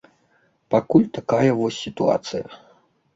[0.75, 2.43] Пакуль такая вось сітуацыя.